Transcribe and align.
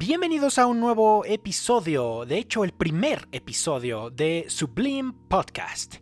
Bienvenidos 0.00 0.58
a 0.58 0.66
un 0.66 0.80
nuevo 0.80 1.26
episodio, 1.26 2.24
de 2.24 2.38
hecho 2.38 2.64
el 2.64 2.72
primer 2.72 3.28
episodio 3.32 4.08
de 4.08 4.46
Sublime 4.48 5.12
Podcast, 5.28 5.96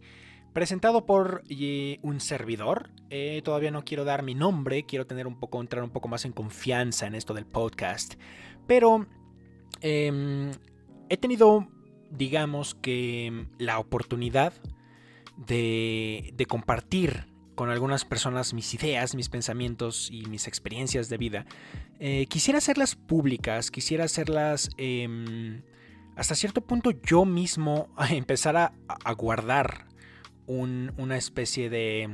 presentado 0.52 1.04
por 1.04 1.42
eh, 1.50 1.98
un 2.02 2.20
servidor. 2.20 2.90
Eh, 3.10 3.42
todavía 3.44 3.72
no 3.72 3.84
quiero 3.84 4.04
dar 4.04 4.22
mi 4.22 4.36
nombre, 4.36 4.86
quiero 4.86 5.08
tener 5.08 5.26
un 5.26 5.40
poco, 5.40 5.60
entrar 5.60 5.82
un 5.82 5.90
poco 5.90 6.06
más 6.06 6.24
en 6.24 6.30
confianza 6.30 7.08
en 7.08 7.16
esto 7.16 7.34
del 7.34 7.44
podcast, 7.44 8.14
pero 8.68 9.04
em, 9.80 10.52
he 11.08 11.16
tenido, 11.16 11.66
digamos 12.12 12.76
que, 12.76 13.48
la 13.58 13.80
oportunidad 13.80 14.52
de, 15.36 16.32
de 16.36 16.46
compartir 16.46 17.26
con 17.58 17.70
algunas 17.70 18.04
personas 18.04 18.54
mis 18.54 18.72
ideas, 18.74 19.16
mis 19.16 19.28
pensamientos 19.28 20.10
y 20.12 20.26
mis 20.26 20.46
experiencias 20.46 21.08
de 21.08 21.16
vida, 21.16 21.44
eh, 21.98 22.26
quisiera 22.26 22.58
hacerlas 22.58 22.94
públicas, 22.94 23.72
quisiera 23.72 24.04
hacerlas 24.04 24.70
em, 24.76 25.62
hasta 26.14 26.36
cierto 26.36 26.60
punto 26.60 26.92
yo 26.92 27.24
mismo 27.24 27.88
empezar 28.10 28.56
a, 28.56 29.12
guardar 29.14 29.88
una 30.46 31.16
especie 31.16 31.68
de, 31.68 32.08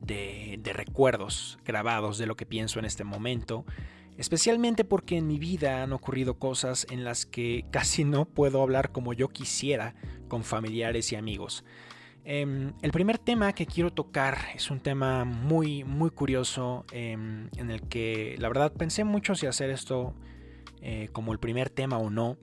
de, 0.00 0.60
de 0.62 0.72
recuerdos 0.72 1.58
grabados 1.64 2.16
de 2.16 2.26
lo 2.26 2.36
que 2.36 2.46
pienso 2.46 2.78
en 2.78 2.84
este 2.84 3.02
momento. 3.02 3.66
Especialmente 4.18 4.84
porque 4.84 5.16
en 5.16 5.26
mi 5.26 5.40
vida 5.40 5.82
han 5.82 5.92
ocurrido 5.92 6.38
cosas 6.38 6.86
en 6.90 7.02
las 7.02 7.26
que 7.26 7.64
casi 7.72 8.04
no 8.04 8.24
puedo 8.24 8.62
hablar 8.62 8.92
como 8.92 9.14
yo 9.14 9.30
quisiera 9.30 9.96
con 10.28 10.44
familiares 10.44 11.10
y 11.10 11.16
amigos. 11.16 11.64
Em, 12.24 12.72
el 12.82 12.92
primer 12.92 13.18
tema 13.18 13.52
que 13.52 13.66
quiero 13.66 13.92
tocar 13.92 14.38
es 14.54 14.70
un 14.70 14.78
tema 14.78 15.24
muy, 15.24 15.82
muy 15.82 16.10
curioso 16.10 16.84
em, 16.92 17.48
en 17.56 17.70
el 17.70 17.82
que 17.88 18.36
la 18.38 18.48
verdad 18.48 18.72
pensé 18.72 19.02
mucho 19.02 19.34
si 19.34 19.46
hacer 19.46 19.70
esto 19.70 20.14
eh, 20.80 21.08
como 21.12 21.32
el 21.32 21.40
primer 21.40 21.68
tema 21.68 21.98
o 21.98 22.10
no. 22.10 22.36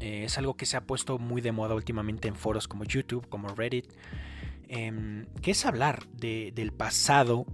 Eh, 0.00 0.24
es 0.24 0.36
algo 0.36 0.56
que 0.56 0.66
se 0.66 0.76
ha 0.76 0.84
puesto 0.84 1.18
muy 1.18 1.40
de 1.40 1.52
moda 1.52 1.76
últimamente 1.76 2.26
en 2.26 2.34
foros 2.34 2.66
como 2.66 2.84
YouTube, 2.84 3.28
como 3.28 3.48
Reddit, 3.48 3.86
em, 4.66 5.26
que 5.42 5.52
es 5.52 5.64
hablar 5.64 6.06
del 6.08 6.72
pasado 6.72 7.46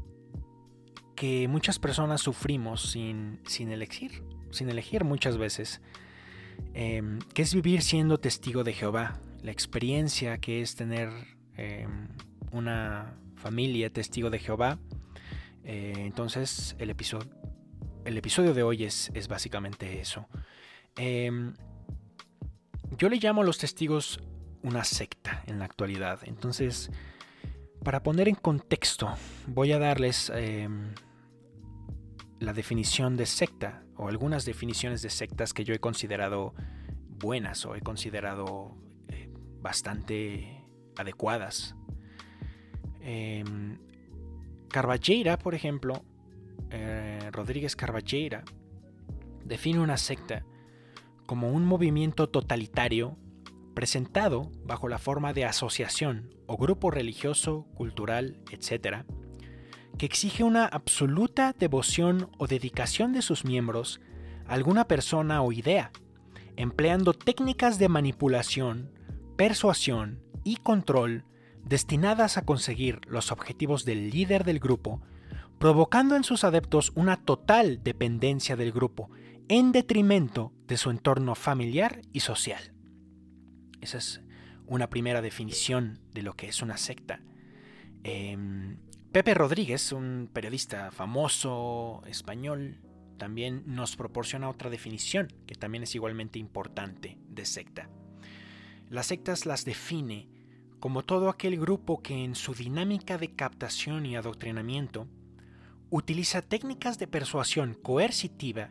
que 1.15 1.47
muchas 1.49 1.79
personas 1.79 2.23
sufrimos 2.23 2.91
sin, 2.91 3.41
sin 3.45 3.71
elegir, 3.71 4.23
sin 4.51 4.71
elegir 4.71 5.05
muchas 5.05 5.37
veces, 5.37 5.83
que 6.73 7.43
es 7.43 7.55
vivir 7.55 7.83
siendo 7.83 8.19
testigo 8.19 8.63
de 8.63 8.73
Jehová, 8.73 9.21
la 9.49 9.53
experiencia 9.53 10.37
que 10.37 10.61
es 10.61 10.75
tener 10.75 11.09
em, 11.57 12.09
una 12.53 13.19
familia 13.35 13.91
testigo 13.91 14.29
de 14.29 14.39
Jehová. 14.39 14.79
Eh, 15.65 15.95
entonces 15.97 16.77
el 16.79 16.91
episodio, 16.91 17.31
el 18.05 18.19
episodio 18.19 18.53
de 18.53 18.63
hoy 18.63 18.85
es, 18.85 19.11
es 19.15 19.27
básicamente 19.27 20.03
eso. 20.03 20.29
Em, 20.97 21.55
yo 22.99 23.09
le 23.09 23.17
llamo 23.17 23.41
a 23.41 23.45
los 23.47 23.57
testigos 23.57 24.21
una 24.63 24.85
secta 24.85 25.43
en 25.47 25.59
la 25.59 25.65
actualidad. 25.65 26.21
Entonces, 26.25 26.91
para 27.83 28.03
poner 28.03 28.29
en 28.29 28.35
contexto, 28.35 29.15
voy 29.47 29.73
a 29.73 29.79
darles 29.79 30.31
em, 30.35 30.93
la 32.39 32.53
definición 32.53 33.17
de 33.17 33.25
secta 33.25 33.83
o 33.97 34.09
algunas 34.09 34.45
definiciones 34.45 35.01
de 35.01 35.09
sectas 35.09 35.55
que 35.55 35.65
yo 35.65 35.73
he 35.73 35.79
considerado 35.79 36.53
buenas 37.09 37.65
o 37.65 37.77
he 37.77 37.81
considerado 37.81 38.77
bastante 39.61 40.65
adecuadas. 40.97 41.75
Eh, 43.01 43.45
Carballeira, 44.69 45.39
por 45.39 45.55
ejemplo, 45.55 46.05
eh, 46.71 47.31
Rodríguez 47.33 47.75
Carballeira, 47.77 48.45
define 49.45 49.81
una 49.81 49.97
secta 49.97 50.45
como 51.27 51.51
un 51.53 51.65
movimiento 51.65 52.29
totalitario 52.29 53.17
presentado 53.75 54.51
bajo 54.65 54.89
la 54.89 54.99
forma 54.99 55.33
de 55.33 55.45
asociación 55.45 56.35
o 56.47 56.57
grupo 56.57 56.91
religioso, 56.91 57.67
cultural, 57.75 58.41
etc., 58.51 59.05
que 59.97 60.07
exige 60.07 60.45
una 60.45 60.67
absoluta 60.67 61.55
devoción 61.59 62.31
o 62.39 62.47
dedicación 62.47 63.13
de 63.13 63.23
sus 63.23 63.45
miembros 63.45 64.01
a 64.47 64.55
alguna 64.55 64.87
persona 64.87 65.43
o 65.43 65.53
idea, 65.53 65.93
empleando 66.57 67.13
técnicas 67.13 67.79
de 67.79 67.89
manipulación 67.89 68.98
persuasión 69.39 70.21
y 70.43 70.57
control 70.57 71.25
destinadas 71.65 72.37
a 72.39 72.43
conseguir 72.43 73.01
los 73.07 73.31
objetivos 73.31 73.85
del 73.85 74.11
líder 74.11 74.43
del 74.43 74.59
grupo, 74.59 75.01
provocando 75.61 76.17
en 76.17 76.25
sus 76.25 76.43
adeptos 76.43 76.91
una 76.97 77.17
total 77.17 77.81
dependencia 77.85 78.57
del 78.57 78.73
grupo 78.73 79.11
en 79.49 79.71
detrimento 79.71 80.53
de 80.67 80.77
su 80.77 80.91
entorno 80.91 81.37
familiar 81.37 82.03
y 82.13 82.21
social. 82.21 82.75
Esa 83.81 83.99
es 83.99 84.23
una 84.67 84.91
primera 84.91 85.23
definición 85.23 86.01
de 86.13 86.23
lo 86.23 86.35
que 86.35 86.49
es 86.49 86.61
una 86.61 86.77
secta. 86.77 87.23
Em, 88.03 88.79
Pepe 89.13 89.35
Rodríguez, 89.35 89.93
un 89.93 90.29
periodista 90.33 90.91
famoso 90.91 92.03
español, 92.09 92.81
también 93.19 93.63
nos 93.67 93.95
proporciona 93.95 94.51
otra 94.51 94.69
definición 94.69 95.33
que 95.47 95.55
también 95.55 95.85
es 95.85 95.95
igualmente 95.95 96.41
importante 96.41 97.19
de 97.29 97.47
secta. 97.47 97.89
Las 98.91 99.07
sectas 99.07 99.47
las 99.47 99.65
define 99.65 100.29
como 100.81 101.03
todo 101.03 101.29
aquel 101.29 101.59
grupo 101.59 102.03
que 102.03 102.25
en 102.25 102.35
su 102.35 102.55
dinámica 102.55 103.19
de 103.19 103.35
captación 103.35 104.07
y 104.07 104.17
adoctrinamiento 104.17 105.09
utiliza 105.91 106.43
técnicas 106.43 106.99
de 106.99 107.07
persuasión 107.07 107.75
coercitiva 107.75 108.71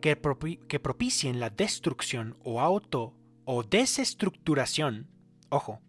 que, 0.00 0.16
propicien 0.16 1.38
la 1.38 1.50
destrucción 1.50 2.36
o 2.42 2.60
auto 2.60 3.14
o 3.44 3.62
desestructuración, 3.62 5.08
ojo, 5.48 5.80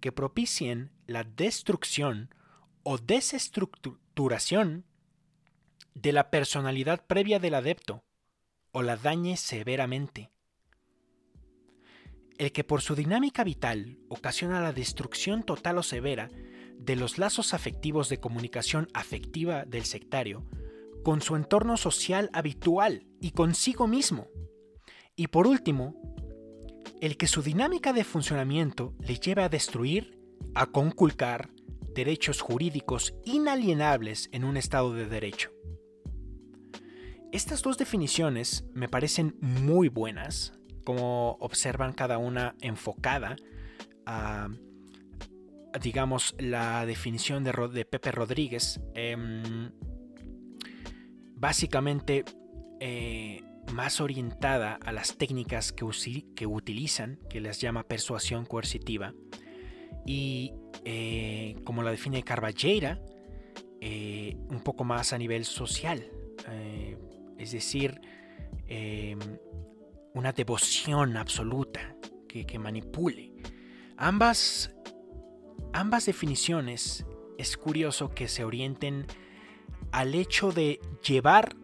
que 0.00 0.12
propicien 0.12 0.90
la 1.06 1.24
destrucción 1.24 2.34
o 2.82 2.98
desestructuración 2.98 4.84
de 5.94 6.12
la 6.12 6.30
personalidad 6.30 7.06
previa 7.06 7.38
del 7.38 7.54
adepto 7.54 8.04
o 8.72 8.82
la 8.82 8.96
dañe 8.96 9.36
severamente 9.36 10.33
el 12.38 12.52
que 12.52 12.64
por 12.64 12.82
su 12.82 12.94
dinámica 12.94 13.44
vital 13.44 13.98
ocasiona 14.08 14.60
la 14.60 14.72
destrucción 14.72 15.42
total 15.42 15.78
o 15.78 15.82
severa 15.82 16.30
de 16.78 16.96
los 16.96 17.18
lazos 17.18 17.54
afectivos 17.54 18.08
de 18.08 18.18
comunicación 18.18 18.88
afectiva 18.92 19.64
del 19.64 19.84
sectario 19.84 20.44
con 21.04 21.20
su 21.20 21.36
entorno 21.36 21.76
social 21.76 22.30
habitual 22.32 23.06
y 23.20 23.32
consigo 23.32 23.86
mismo. 23.86 24.26
Y 25.16 25.28
por 25.28 25.46
último, 25.46 25.94
el 27.00 27.16
que 27.16 27.26
su 27.26 27.42
dinámica 27.42 27.92
de 27.92 28.04
funcionamiento 28.04 28.94
le 29.00 29.16
lleve 29.16 29.42
a 29.42 29.48
destruir, 29.48 30.18
a 30.54 30.66
conculcar 30.66 31.50
derechos 31.94 32.40
jurídicos 32.40 33.14
inalienables 33.24 34.28
en 34.32 34.44
un 34.44 34.56
Estado 34.56 34.94
de 34.94 35.06
Derecho. 35.06 35.50
Estas 37.32 37.62
dos 37.62 37.78
definiciones 37.78 38.64
me 38.72 38.88
parecen 38.88 39.36
muy 39.40 39.88
buenas 39.88 40.54
como 40.84 41.36
observan 41.40 41.92
cada 41.92 42.18
una 42.18 42.54
enfocada 42.60 43.36
a, 44.06 44.48
digamos, 45.80 46.34
la 46.38 46.86
definición 46.86 47.42
de, 47.44 47.84
Pepe 47.84 48.12
Rodríguez. 48.12 48.80
Em, 48.94 49.72
básicamente 51.36 52.24
eh, 52.80 53.42
más 53.72 54.00
orientada 54.00 54.78
a 54.82 54.92
las 54.92 55.16
técnicas 55.16 55.72
que, 55.72 55.86
que, 56.34 56.46
utilizan, 56.46 57.18
que 57.28 57.40
les 57.40 57.60
llama 57.60 57.82
persuasión 57.82 58.46
coercitiva, 58.46 59.14
y 60.06 60.52
eh, 60.84 61.56
como 61.64 61.82
la 61.82 61.90
define 61.90 62.22
Carballeira, 62.22 63.00
eh, 63.80 64.36
un 64.48 64.60
poco 64.60 64.84
más 64.84 65.12
a 65.12 65.18
nivel 65.18 65.44
social, 65.44 66.10
es 67.38 67.52
decir, 67.52 68.00
em, 68.66 69.18
una 70.14 70.32
devoción 70.32 71.16
absoluta 71.16 71.96
que, 72.28 72.58
manipule. 72.58 73.32
Ambas, 73.96 74.74
ambas 75.72 76.06
definiciones 76.06 77.06
es 77.38 77.56
curioso 77.56 78.10
que 78.10 78.26
se 78.26 78.44
orienten 78.44 79.06
al 79.92 80.14
hecho 80.14 80.50
de 80.50 80.80
llevar 81.06 81.54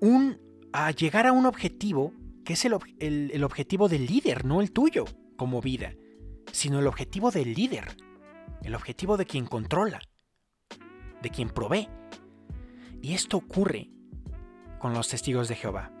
un 0.00 0.42
a 0.72 0.90
llegar 0.90 1.26
a 1.26 1.32
un 1.32 1.46
objetivo 1.46 2.12
que 2.44 2.54
es 2.54 2.64
el, 2.64 2.74
el, 2.98 3.44
objetivo 3.44 3.88
del 3.88 4.06
líder, 4.06 4.44
no 4.44 4.60
el 4.60 4.72
tuyo 4.72 5.04
como 5.36 5.60
vida, 5.60 5.94
sino 6.50 6.80
el 6.80 6.86
objetivo 6.86 7.30
del 7.30 7.54
líder, 7.54 7.96
el 8.62 8.74
objetivo 8.74 9.16
de 9.16 9.24
quien 9.24 9.46
controla, 9.46 10.00
de 11.22 11.30
quien 11.30 11.48
provee. 11.48 11.88
Y 13.00 13.14
esto 13.14 13.36
ocurre 13.36 13.90
con 14.80 14.94
los 14.94 15.08
testigos 15.08 15.48
de 15.48 15.54
Jehová. 15.54 15.92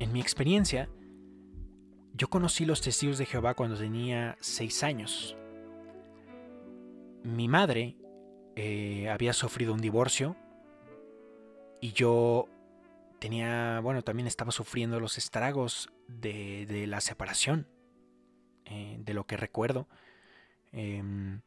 En 0.00 0.12
mi 0.12 0.20
experiencia, 0.20 0.88
yo 2.14 2.28
conocí 2.28 2.64
los 2.64 2.80
testigos 2.80 3.18
de 3.18 3.26
Jehová 3.26 3.54
cuando 3.54 3.76
tenía 3.76 4.36
seis 4.40 4.82
años. 4.82 5.36
Mi 7.24 7.48
madre 7.48 7.96
eh, 8.56 9.08
había 9.08 9.32
sufrido 9.32 9.74
un 9.74 9.80
divorcio 9.80 10.36
y 11.80 11.92
yo 11.92 12.48
tenía, 13.18 13.80
bueno, 13.80 14.02
también 14.02 14.26
estaba 14.26 14.52
sufriendo 14.52 15.00
los 15.00 15.18
estragos 15.18 15.90
de, 16.06 16.86
la 16.86 17.00
separación, 17.00 17.66
eh, 18.64 18.96
de 19.00 19.14
lo 19.14 19.26
que 19.26 19.36
recuerdo. 19.36 19.88
Em, 20.72 21.40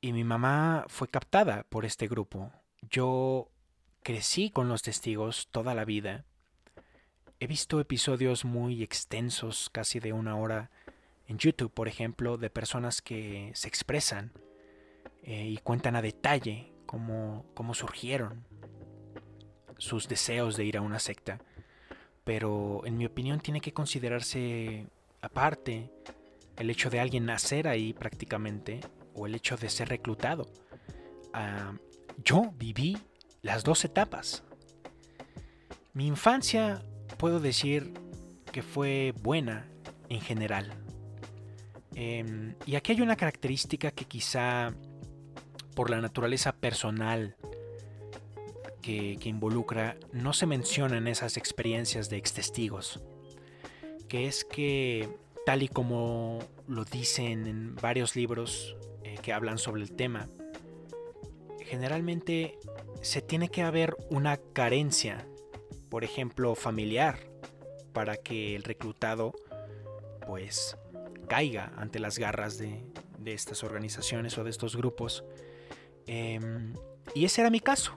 y 0.00 0.12
mi 0.12 0.24
mamá 0.24 0.84
fue 0.88 1.08
captada 1.08 1.64
por 1.68 1.84
este 1.84 2.06
grupo. 2.06 2.52
Yo 2.88 3.50
crecí 4.02 4.50
con 4.50 4.68
los 4.68 4.82
testigos 4.82 5.48
toda 5.50 5.74
la 5.74 5.84
vida. 5.84 6.24
He 7.40 7.46
visto 7.46 7.78
episodios 7.78 8.44
muy 8.44 8.82
extensos, 8.82 9.70
casi 9.70 10.00
de 10.00 10.12
una 10.12 10.34
hora, 10.34 10.70
en 11.28 11.38
YouTube, 11.38 11.70
por 11.70 11.86
ejemplo, 11.86 12.36
de 12.36 12.50
personas 12.50 13.00
que 13.00 13.52
se 13.54 13.68
expresan 13.68 14.32
eh, 15.22 15.44
y 15.46 15.58
cuentan 15.58 15.94
a 15.94 16.02
detalle 16.02 16.72
cómo, 16.84 17.44
cómo 17.54 17.74
surgieron 17.74 18.44
sus 19.76 20.08
deseos 20.08 20.56
de 20.56 20.64
ir 20.64 20.76
a 20.76 20.80
una 20.80 20.98
secta. 20.98 21.38
Pero 22.24 22.82
en 22.84 22.96
mi 22.96 23.06
opinión 23.06 23.38
tiene 23.38 23.60
que 23.60 23.72
considerarse 23.72 24.88
aparte 25.20 25.92
el 26.56 26.70
hecho 26.70 26.90
de 26.90 26.98
alguien 26.98 27.24
nacer 27.24 27.68
ahí 27.68 27.92
prácticamente 27.92 28.80
o 29.14 29.28
el 29.28 29.36
hecho 29.36 29.56
de 29.56 29.70
ser 29.70 29.90
reclutado. 29.90 30.50
Ah, 31.32 31.72
yo 32.24 32.52
viví 32.58 32.98
las 33.42 33.62
dos 33.62 33.84
etapas. 33.84 34.42
Mi 35.92 36.08
infancia 36.08 36.82
puedo 37.18 37.40
decir 37.40 37.92
que 38.52 38.62
fue 38.62 39.12
buena 39.22 39.68
en 40.08 40.20
general. 40.20 40.72
Em, 41.94 42.54
y 42.64 42.76
aquí 42.76 42.92
hay 42.92 43.00
una 43.00 43.16
característica 43.16 43.90
que 43.90 44.04
quizá 44.04 44.72
por 45.74 45.90
la 45.90 46.00
naturaleza 46.00 46.52
personal 46.52 47.36
que, 48.80 49.18
involucra 49.24 49.96
no 50.12 50.32
se 50.32 50.46
menciona 50.46 50.96
en 50.96 51.08
esas 51.08 51.36
experiencias 51.36 52.08
de 52.08 52.16
ex 52.16 52.32
testigos, 52.32 53.00
que 54.08 54.26
es 54.26 54.44
que 54.44 55.08
tal 55.44 55.62
y 55.62 55.68
como 55.68 56.38
lo 56.66 56.84
dicen 56.84 57.46
en 57.46 57.74
varios 57.76 58.16
libros 58.16 58.76
eh, 59.04 59.16
que 59.20 59.32
hablan 59.32 59.58
sobre 59.58 59.82
el 59.82 59.92
tema, 59.92 60.28
generalmente 61.66 62.58
se 63.02 63.20
tiene 63.20 63.48
que 63.48 63.62
haber 63.62 63.94
una 64.08 64.38
carencia, 64.38 65.26
por 65.88 66.04
ejemplo, 66.04 66.54
familiar, 66.54 67.18
para 67.92 68.16
que 68.16 68.54
el 68.54 68.62
reclutado 68.62 69.34
pues 70.26 70.76
caiga 71.28 71.72
ante 71.76 71.98
las 71.98 72.18
garras 72.18 72.58
de, 72.58 72.84
estas 73.24 73.62
organizaciones 73.62 74.38
o 74.38 74.44
de 74.44 74.50
estos 74.50 74.76
grupos. 74.76 75.24
Em, 76.06 76.74
y 77.14 77.24
ese 77.24 77.42
era 77.42 77.50
mi 77.50 77.60
caso. 77.60 77.92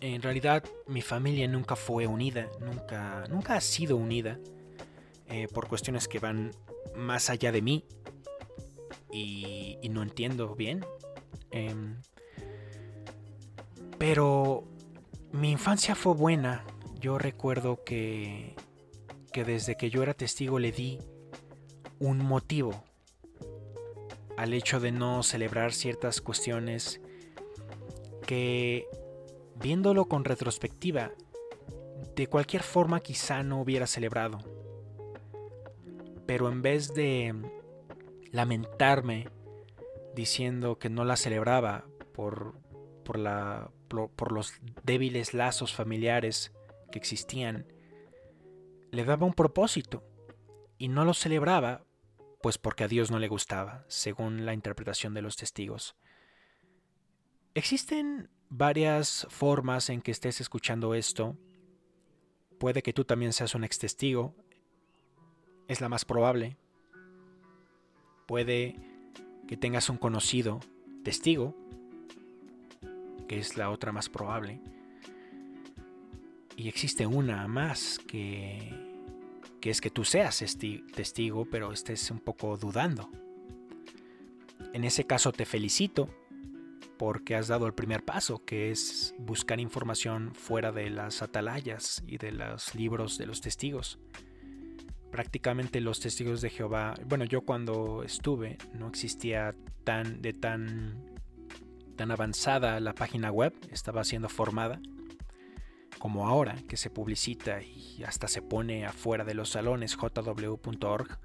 En 0.00 0.22
realidad 0.22 0.64
mi 0.86 1.02
familia 1.02 1.48
nunca 1.48 1.76
fue 1.76 2.06
unida, 2.06 2.48
nunca, 2.60 3.24
nunca 3.28 3.56
ha 3.56 3.60
sido 3.60 3.96
unida 3.96 4.38
eh, 5.26 5.48
por 5.48 5.68
cuestiones 5.68 6.08
que 6.08 6.20
van 6.20 6.52
más 6.94 7.30
allá 7.30 7.52
de 7.52 7.62
mí 7.62 7.84
y, 9.12 9.78
no 9.90 10.02
entiendo 10.02 10.54
bien. 10.54 10.84
Em, 11.50 11.96
pero 13.98 14.64
mi 15.32 15.50
infancia 15.50 15.94
fue 15.94 16.14
buena. 16.14 16.64
Yo 17.00 17.18
recuerdo 17.18 17.84
que, 17.84 18.56
que 19.32 19.44
desde 19.44 19.76
que 19.76 19.90
yo 19.90 20.02
era 20.02 20.14
testigo 20.14 20.58
le 20.58 20.72
di 20.72 20.98
un 21.98 22.18
motivo 22.18 22.84
al 24.36 24.54
hecho 24.54 24.80
de 24.80 24.92
no 24.92 25.22
celebrar 25.22 25.72
ciertas 25.72 26.20
cuestiones 26.20 27.00
que 28.26 28.86
viéndolo 29.56 30.06
con 30.06 30.24
retrospectiva, 30.24 31.10
de 32.14 32.26
cualquier 32.26 32.62
forma 32.62 33.00
quizá 33.00 33.42
no 33.42 33.60
hubiera 33.60 33.86
celebrado. 33.86 34.38
Pero 36.26 36.48
en 36.48 36.62
vez 36.62 36.94
de 36.94 37.34
lamentarme 38.30 39.28
diciendo 40.14 40.78
que 40.78 40.90
no 40.90 41.04
la 41.04 41.16
celebraba 41.16 41.86
por, 42.12 42.54
por, 43.08 44.32
los 44.32 44.52
débiles 44.84 45.34
lazos 45.34 45.74
familiares 45.74 46.52
que 46.92 46.98
existían, 46.98 47.66
le 48.90 49.04
daba 49.04 49.26
un 49.26 49.34
propósito 49.34 50.04
y 50.78 50.88
no 50.88 51.04
lo 51.04 51.14
celebraba 51.14 51.84
pues 52.42 52.58
porque 52.58 52.84
a 52.84 52.88
Dios 52.88 53.10
no 53.10 53.18
le 53.18 53.28
gustaba, 53.28 53.84
según 53.88 54.46
la 54.46 54.54
interpretación 54.54 55.12
de 55.12 55.22
los 55.22 55.36
testigos. 55.36 55.96
Existen 57.54 58.30
varias 58.48 59.26
formas 59.28 59.90
en 59.90 60.00
que 60.00 60.12
estés 60.12 60.40
escuchando 60.40 60.94
esto. 60.94 61.36
Puede 62.60 62.82
que 62.82 62.92
tú 62.92 63.04
también 63.04 63.32
seas 63.32 63.56
un 63.56 63.64
ex 63.64 63.78
testigo. 63.80 64.36
Es 65.66 65.80
la 65.80 65.88
más 65.88 66.04
probable. 66.04 66.56
Puede 68.28 68.76
que 69.48 69.56
tengas 69.56 69.90
un 69.90 69.96
conocido 69.96 70.60
testigo 71.02 71.56
que 73.28 73.38
es 73.38 73.56
la 73.56 73.70
otra 73.70 73.92
más 73.92 74.08
probable. 74.08 74.60
Y 76.56 76.66
existe 76.66 77.06
una 77.06 77.46
más 77.46 78.00
que, 78.08 78.72
que 79.60 79.70
es 79.70 79.80
que 79.80 79.90
tú 79.90 80.04
seas 80.04 80.44
testigo, 80.94 81.44
pero 81.44 81.72
estés 81.72 82.10
un 82.10 82.18
poco 82.18 82.56
dudando. 82.56 83.08
En 84.72 84.84
ese 84.84 85.04
caso 85.04 85.30
te 85.30 85.44
felicito 85.44 86.08
porque 86.98 87.36
has 87.36 87.46
dado 87.46 87.66
el 87.66 87.74
primer 87.74 88.04
paso, 88.04 88.44
que 88.44 88.70
es 88.70 89.14
buscar 89.18 89.60
información 89.60 90.34
fuera 90.34 90.72
de 90.72 90.90
las 90.90 91.22
atalayas 91.22 92.02
y 92.06 92.18
de 92.18 92.32
los 92.32 92.74
libros 92.74 93.18
de 93.18 93.26
los 93.26 93.40
testigos. 93.40 94.00
Prácticamente 95.12 95.80
los 95.80 96.00
testigos 96.00 96.40
de 96.40 96.50
Jehová, 96.50 96.94
bueno, 97.06 97.24
yo 97.24 97.42
cuando 97.42 98.02
estuve 98.02 98.58
no 98.74 98.88
existía 98.88 99.54
tan 99.84 100.20
de 100.20 100.32
tan 100.32 101.17
tan 101.98 102.12
avanzada 102.12 102.78
la 102.78 102.94
página 102.94 103.32
web, 103.32 103.52
estaba 103.72 104.04
siendo 104.04 104.28
formada, 104.28 104.80
como 105.98 106.28
ahora 106.28 106.54
que 106.68 106.76
se 106.76 106.90
publicita 106.90 107.60
y 107.60 108.04
hasta 108.04 108.28
se 108.28 108.40
pone 108.40 108.86
afuera 108.86 109.24
de 109.24 109.34
los 109.34 109.50
salones 109.50 109.96
jw.org. 109.96 111.18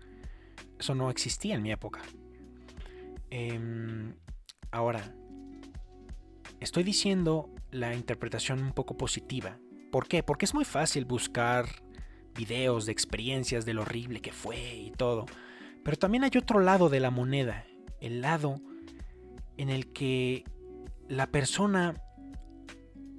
Eso 0.80 0.96
no 0.96 1.12
existía 1.12 1.54
en 1.56 1.62
mi 1.62 1.72
época. 1.72 2.02
Em, 3.30 4.16
ahora, 4.72 5.16
estoy 6.60 6.84
diciendo 6.84 7.52
la 7.70 7.94
interpretación 7.94 8.64
un 8.64 8.74
poco 8.74 8.98
positiva. 8.98 9.60
¿Por 9.92 10.08
qué? 10.08 10.24
Porque 10.24 10.46
es 10.46 10.56
muy 10.56 10.66
fácil 10.66 11.06
buscar 11.06 11.68
videos 12.34 12.88
de 12.88 12.94
experiencias 12.94 13.64
de 13.64 13.76
lo 13.76 13.84
horrible 13.84 14.22
que 14.22 14.32
fue 14.32 14.74
y 14.74 14.92
todo. 14.92 15.28
Pero 15.84 15.98
también 15.98 16.24
hay 16.24 16.32
otro 16.36 16.60
lado 16.62 16.90
de 16.90 17.00
la 17.00 17.12
moneda, 17.12 17.64
el 18.02 18.22
lado 18.22 18.60
en 19.58 19.70
el 19.70 19.94
que 19.94 20.46
la 21.14 21.28
persona 21.28 21.96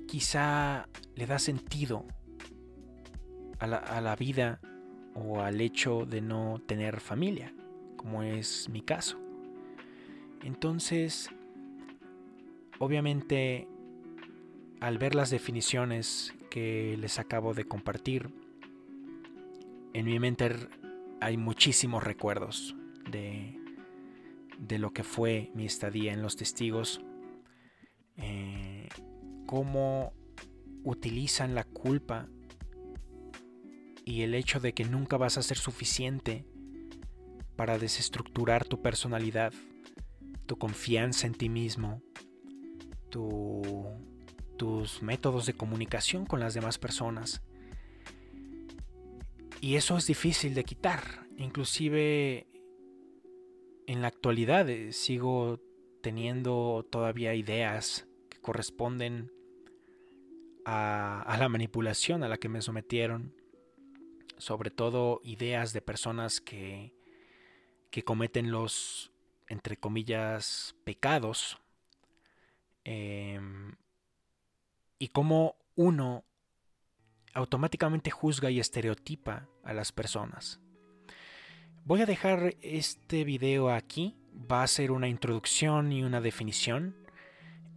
quizá 0.08 0.88
le 1.14 1.26
da 1.26 1.38
sentido 1.38 2.06
a 3.60 3.66
la, 3.68 4.16
vida 4.16 4.60
o 5.14 5.40
al 5.40 5.60
hecho 5.60 6.04
de 6.04 6.20
no 6.20 6.60
tener 6.66 7.00
familia, 7.00 7.54
como 7.96 8.22
es 8.22 8.68
mi 8.68 8.82
caso. 8.82 9.18
Entonces, 10.42 11.30
obviamente, 12.78 13.68
al 14.80 14.98
ver 14.98 15.14
las 15.14 15.30
definiciones 15.30 16.34
que 16.50 16.96
les 16.98 17.18
acabo 17.20 17.54
de 17.54 17.64
compartir, 17.64 18.28
en 19.92 20.06
mi 20.06 20.18
mente 20.18 20.50
hay 21.20 21.36
muchísimos 21.36 22.02
recuerdos 22.02 22.74
de, 23.08 23.56
de 24.58 24.78
lo 24.78 24.92
que 24.92 25.04
fue 25.04 25.52
mi 25.54 25.64
estadía 25.64 26.12
en 26.12 26.22
los 26.22 26.36
testigos 26.36 27.00
eh, 28.16 28.88
cómo 29.46 30.12
utilizan 30.84 31.54
la 31.54 31.64
culpa 31.64 32.28
y 34.04 34.22
el 34.22 34.34
hecho 34.34 34.60
de 34.60 34.74
que 34.74 34.84
nunca 34.84 35.16
vas 35.16 35.38
a 35.38 35.42
ser 35.42 35.56
suficiente 35.56 36.44
para 37.56 37.78
desestructurar 37.78 38.66
tu 38.66 38.82
personalidad, 38.82 39.52
tu 40.46 40.56
confianza 40.58 41.26
en 41.26 41.34
ti 41.34 41.48
mismo, 41.48 42.02
tus 43.08 45.02
métodos 45.02 45.46
de 45.46 45.54
comunicación 45.54 46.26
con 46.26 46.40
las 46.40 46.54
demás 46.54 46.78
personas. 46.78 47.42
Y 49.60 49.76
eso 49.76 49.96
es 49.96 50.06
difícil 50.06 50.52
de 50.52 50.64
quitar. 50.64 51.26
Inclusive 51.38 52.46
en 53.86 54.02
la 54.02 54.08
actualidad 54.08 54.68
eh, 54.68 54.92
sigo 54.92 55.60
teniendo 56.04 56.86
todavía 56.90 57.34
ideas 57.34 58.06
que 58.28 58.38
corresponden 58.38 59.32
a, 60.66 61.34
la 61.38 61.48
manipulación 61.48 62.22
a 62.22 62.28
la 62.28 62.36
que 62.36 62.50
me 62.50 62.60
sometieron, 62.60 63.34
sobre 64.36 64.70
todo 64.70 65.22
ideas 65.24 65.72
de 65.72 65.80
personas 65.80 66.42
que, 66.42 66.92
que 67.90 68.04
cometen 68.04 68.50
los, 68.50 69.12
entre 69.48 69.78
comillas, 69.78 70.76
pecados, 70.84 71.58
em, 72.84 73.74
y 74.98 75.08
cómo 75.08 75.56
uno 75.74 76.26
automáticamente 77.32 78.10
juzga 78.10 78.50
y 78.50 78.60
estereotipa 78.60 79.48
a 79.62 79.72
las 79.72 79.90
personas. 79.90 80.60
Voy 81.86 82.02
a 82.02 82.06
dejar 82.06 82.56
este 82.60 83.24
video 83.24 83.70
aquí, 83.70 84.18
va 84.50 84.62
a 84.62 84.66
ser 84.66 84.90
una 84.90 85.08
introducción 85.08 85.92
y 85.92 86.02
una 86.02 86.20
definición. 86.20 86.94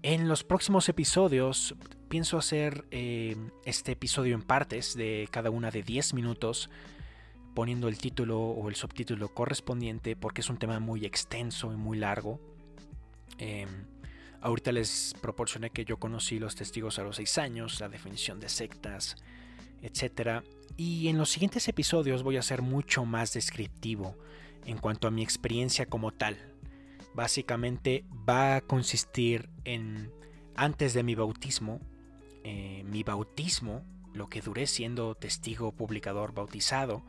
En 0.03 0.27
los 0.27 0.43
próximos 0.43 0.89
episodios 0.89 1.75
pienso 2.07 2.37
hacer 2.37 2.85
eh, 2.91 3.35
este 3.65 3.93
episodio 3.93 4.35
en 4.35 4.41
partes 4.41 4.95
de 4.95 5.27
cada 5.31 5.49
una 5.49 5.71
de 5.71 5.83
10 5.83 6.13
minutos, 6.13 6.69
poniendo 7.53 7.87
el 7.87 7.97
título 7.97 8.39
o 8.39 8.69
el 8.69 8.75
subtítulo 8.75 9.33
correspondiente 9.33 10.15
porque 10.15 10.41
es 10.41 10.49
un 10.49 10.57
tema 10.57 10.79
muy 10.79 11.05
extenso 11.05 11.73
y 11.73 11.75
muy 11.75 11.97
largo. 11.97 12.39
Em, 13.39 13.85
ahorita 14.41 14.71
les 14.71 15.15
proporcioné 15.21 15.71
que 15.71 15.83
yo 15.85 15.97
conocí 15.97 16.39
los 16.39 16.55
testigos 16.55 16.99
a 16.99 17.03
los 17.03 17.15
6 17.15 17.37
años, 17.39 17.79
la 17.79 17.89
definición 17.89 18.39
de 18.39 18.49
sectas, 18.49 19.15
etc. 19.81 20.43
Y 20.77 21.07
en 21.07 21.17
los 21.17 21.31
siguientes 21.31 21.67
episodios 21.67 22.23
voy 22.23 22.37
a 22.37 22.41
ser 22.41 22.61
mucho 22.61 23.05
más 23.05 23.33
descriptivo 23.33 24.15
en 24.67 24.77
cuanto 24.77 25.07
a 25.07 25.11
mi 25.11 25.23
experiencia 25.23 25.87
como 25.87 26.11
tal. 26.11 26.37
Básicamente 27.15 28.05
va 28.29 28.57
a 28.57 28.61
consistir 28.61 29.49
en, 29.63 30.11
antes 30.55 30.93
de 30.93 31.01
mi 31.01 31.15
bautismo, 31.15 31.79
eh, 32.43 32.83
mi 32.85 33.01
bautismo, 33.01 33.83
lo 34.13 34.27
que 34.27 34.41
duré 34.41 34.67
siendo 34.67 35.15
testigo 35.15 35.71
publicador 35.71 36.33
bautizado, 36.33 37.03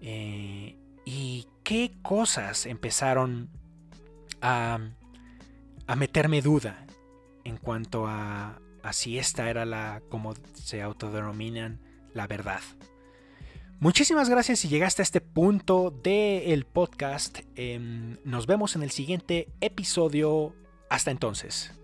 eh, 0.00 0.78
y 1.04 1.46
qué 1.64 1.92
cosas 2.02 2.64
empezaron 2.64 3.50
a, 4.40 4.78
a 5.86 5.96
meterme 5.96 6.40
duda 6.42 6.86
en 7.44 7.56
cuanto 7.56 8.06
a, 8.06 8.60
a, 8.82 8.92
si 8.92 9.18
esta 9.18 9.50
era 9.50 9.64
la, 9.64 10.00
como 10.10 10.34
se 10.54 10.80
autodenominan, 10.80 11.80
la 12.14 12.26
verdad. 12.26 12.60
Muchísimas 13.80 14.28
gracias 14.28 14.58
si 14.58 14.68
llegaste 14.68 15.02
a 15.02 15.04
este 15.04 15.20
punto 15.20 15.92
del 16.02 16.64
podcast. 16.64 17.38
Em, 17.54 18.16
nos 18.24 18.48
vemos 18.48 18.74
en 18.74 18.82
el 18.82 18.90
siguiente 18.90 19.48
episodio. 19.60 20.52
Hasta 20.90 21.12
entonces. 21.12 21.77